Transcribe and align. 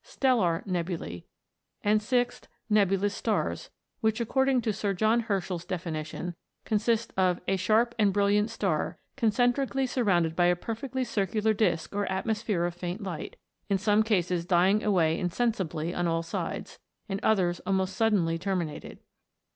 Stellar 0.03 0.63
nebulas; 0.65 1.21
and, 1.83 1.99
6th. 2.01 2.47
Nebulous 2.71 3.13
stars, 3.13 3.69
which, 3.99 4.19
according 4.19 4.61
to 4.61 4.73
Sir 4.73 4.93
John 4.95 5.19
Herschel's 5.19 5.63
definition, 5.63 6.33
consist 6.65 7.13
of" 7.15 7.39
a 7.47 7.55
sharp 7.55 7.93
and 7.99 8.11
brilliant 8.11 8.49
star, 8.49 8.97
concentrically 9.15 9.85
surrounded 9.85 10.35
by 10.35 10.45
a 10.47 10.55
perfectly 10.55 11.03
circular 11.03 11.53
disk 11.53 11.93
or 11.95 12.07
atmosphere 12.11 12.65
of 12.65 12.73
faint 12.73 13.03
light, 13.03 13.35
in 13.69 13.77
some 13.77 14.01
cases 14.01 14.43
dying 14.43 14.83
away 14.83 15.19
insensibly 15.19 15.93
on 15.93 16.07
all 16.07 16.23
sides, 16.23 16.79
in 17.07 17.19
others 17.21 17.59
almost 17.67 17.95
suddenly 17.95 18.39
terminated." 18.39 19.01